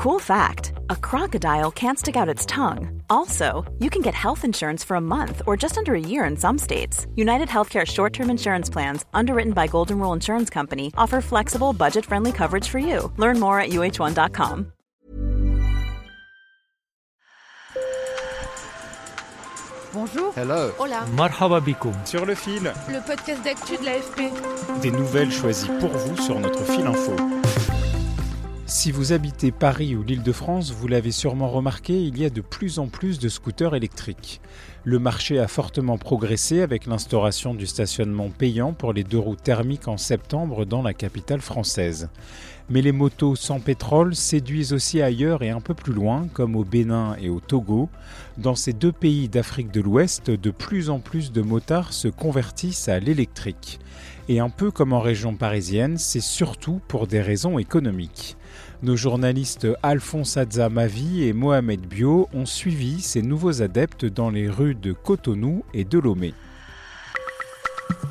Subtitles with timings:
[0.00, 3.02] Cool fact a crocodile can't stick out its tongue.
[3.10, 6.38] Also, you can get health insurance for a month or just under a year in
[6.38, 7.06] some states.
[7.16, 12.06] United Healthcare short term insurance plans, underwritten by Golden Rule Insurance Company, offer flexible, budget
[12.06, 13.12] friendly coverage for you.
[13.18, 14.72] Learn more at uh1.com.
[19.92, 20.32] Bonjour.
[20.32, 20.72] Hello.
[20.78, 21.06] Hola.
[21.14, 21.60] Marhaba
[22.06, 22.72] Sur le fil.
[22.88, 24.80] Le podcast d'actu de l'AFP.
[24.80, 27.16] Des nouvelles choisies pour vous sur notre fil info.
[28.70, 32.78] Si vous habitez Paris ou l'Île-de-France, vous l'avez sûrement remarqué, il y a de plus
[32.78, 34.40] en plus de scooters électriques.
[34.84, 39.88] Le marché a fortement progressé avec l'instauration du stationnement payant pour les deux roues thermiques
[39.88, 42.10] en septembre dans la capitale française.
[42.68, 46.62] Mais les motos sans pétrole séduisent aussi ailleurs et un peu plus loin, comme au
[46.62, 47.88] Bénin et au Togo.
[48.38, 52.88] Dans ces deux pays d'Afrique de l'Ouest, de plus en plus de motards se convertissent
[52.88, 53.80] à l'électrique.
[54.28, 58.36] Et un peu comme en région parisienne, c'est surtout pour des raisons économiques.
[58.82, 60.38] Nos journalistes Alphonse
[60.70, 65.84] Mavi et Mohamed Bio ont suivi ces nouveaux adeptes dans les rues de Cotonou et
[65.84, 66.34] de Lomé.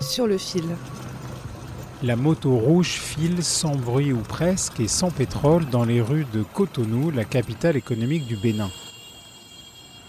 [0.00, 0.64] Sur le fil.
[2.02, 6.42] La moto rouge file sans bruit ou presque et sans pétrole dans les rues de
[6.42, 8.70] Cotonou, la capitale économique du Bénin.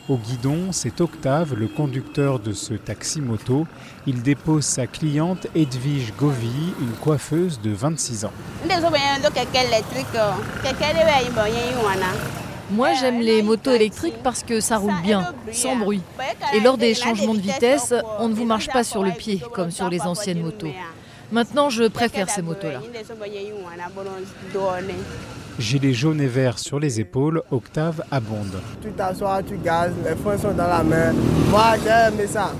[0.10, 3.68] Au guidon, c'est Octave, le conducteur de ce taxi-moto.
[4.06, 8.32] Il dépose sa cliente Edwige Govy, une coiffeuse de 26 ans.
[12.72, 16.02] Moi, j'aime les motos électriques parce que ça roule bien, sans bruit.
[16.54, 19.72] Et lors des changements de vitesse, on ne vous marche pas sur le pied, comme
[19.72, 20.72] sur les anciennes motos.
[21.34, 22.80] Maintenant, je préfère ces motos-là.
[25.60, 28.62] Gilet jaune et vert sur les épaules, Octave abonde.
[28.80, 31.14] Tu t'assois, tu gazes, les freins sont dans la main.
[31.50, 32.52] Moi, j'ai aimé ça.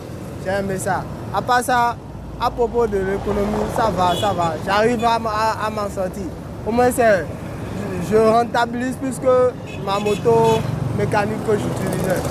[0.44, 1.04] J'ai aimé ça.
[1.32, 1.96] À part ça,
[2.42, 4.56] à propos de l'économie, ça va, ça va.
[4.66, 6.24] J'arrive à, m'en sortir.
[6.66, 7.24] Au moins, c'est,
[8.10, 9.52] je, rentabilise plus que
[9.86, 10.60] ma moto
[10.98, 12.22] mécanique que j'utilisais.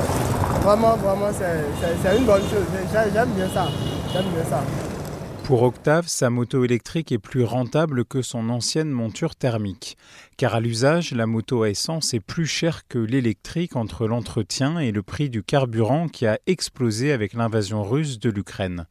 [0.64, 2.66] Vraiment, vraiment, c'est une bonne chose.
[3.14, 3.68] J'aime bien ça.
[4.12, 4.62] J'aime bien ça.
[5.46, 9.96] Pour Octave, sa moto électrique est plus rentable que son ancienne monture thermique,
[10.36, 14.90] car à l'usage, la moto à essence est plus chère que l'électrique entre l'entretien et
[14.90, 18.86] le prix du carburant qui a explosé avec l'invasion russe de l'Ukraine.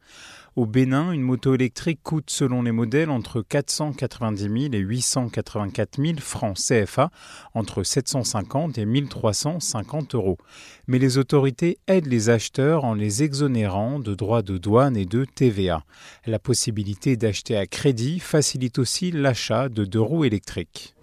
[0.56, 6.14] Au Bénin, une moto électrique coûte selon les modèles entre 490 000 et 884 000
[6.18, 7.10] francs CFA,
[7.52, 10.38] entre 750 et 1350 euros.
[10.86, 15.26] Mais les autorités aident les acheteurs en les exonérant de droits de douane et de
[15.26, 15.84] TVA.
[16.24, 20.95] La possibilité d'acheter à crédit facilite aussi l'achat de deux roues électriques.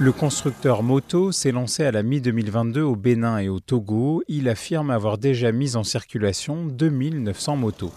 [0.00, 4.24] Le constructeur Moto s'est lancé à la mi-2022 au Bénin et au Togo.
[4.26, 7.92] Il affirme avoir déjà mis en circulation 2900 motos.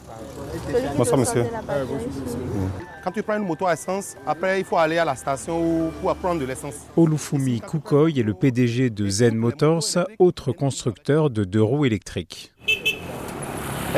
[0.95, 1.45] Bonsoir monsieur.
[3.03, 6.15] Quand tu prends une moto à essence, après il faut aller à la station pour
[6.17, 6.75] prendre de l'essence.
[6.95, 9.83] Olufumi Kukoy est le PDG de Zen Motors,
[10.19, 12.53] autre constructeur de deux roues électriques.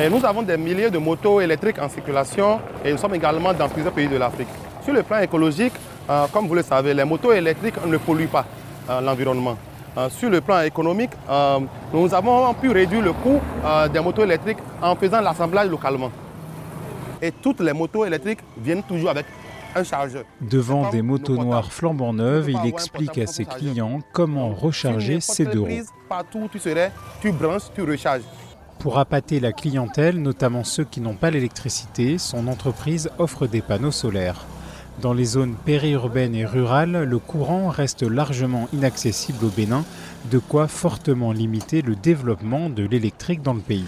[0.09, 3.93] nous avons des milliers de motos électriques en circulation et nous sommes également dans plusieurs
[3.93, 4.47] pays de l'Afrique.
[4.85, 5.73] Sur le plan écologique,
[6.09, 8.45] euh, comme vous le savez, les motos électriques ne polluent pas
[8.89, 9.57] euh, l'environnement.
[9.97, 11.11] Euh, sur le plan économique,
[11.93, 13.39] nous avons pu réduire le coût
[13.91, 16.11] des motos électriques en faisant l'assemblage localement.
[17.21, 19.25] Et toutes les motos électriques viennent toujours avec
[19.75, 20.23] un chargeur.
[20.41, 25.61] Devant des motos noires flambant neuves, il explique à ses clients comment recharger ces deux
[25.61, 25.85] roues.
[26.07, 26.91] Partout où tu serais,
[27.21, 28.23] tu branches, tu recharges.
[28.79, 33.91] Pour appâter la clientèle, notamment ceux qui n'ont pas l'électricité, son entreprise offre des panneaux
[33.91, 34.45] solaires.
[35.01, 39.85] Dans les zones périurbaines et rurales, le courant reste largement inaccessible au Bénin,
[40.29, 43.85] de quoi fortement limiter le développement de l'électrique dans le pays.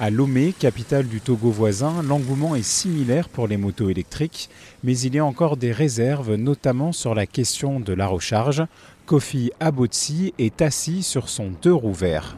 [0.00, 4.50] À Lomé, capitale du Togo voisin, l'engouement est similaire pour les motos électriques,
[4.82, 8.64] mais il y a encore des réserves, notamment sur la question de la recharge.
[9.06, 12.36] Kofi Abotsi est assis sur son deux roues verts.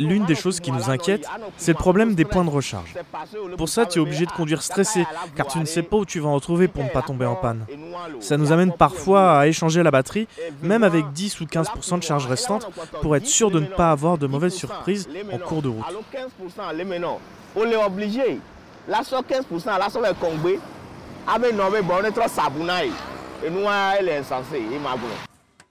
[0.00, 2.94] L'une des choses qui nous inquiète, c'est le problème des points de recharge.
[3.56, 5.06] Pour ça, tu es obligé de conduire stressé,
[5.36, 7.36] car tu ne sais pas où tu vas en trouver pour ne pas tomber en
[7.36, 7.66] panne.
[8.20, 10.26] Ça nous amène parfois à échanger la batterie,
[10.62, 12.68] même avec 10 ou 15% de charge restante,
[13.02, 15.84] pour être sûr de ne pas avoir de mauvaises surprises en cours de route.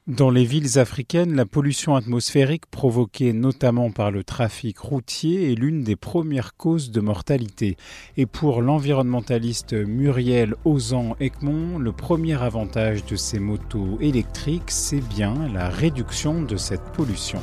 [0.09, 5.83] Dans les villes africaines, la pollution atmosphérique provoquée notamment par le trafic routier est l'une
[5.83, 7.77] des premières causes de mortalité.
[8.17, 15.35] Et pour l'environnementaliste Muriel Ozan Ekmon, le premier avantage de ces motos électriques, c'est bien
[15.53, 17.39] la réduction de cette pollution.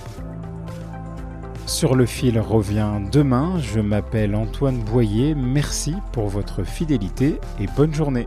[1.66, 3.60] Sur le fil revient demain.
[3.60, 5.36] Je m'appelle Antoine Boyer.
[5.36, 8.26] Merci pour votre fidélité et bonne journée.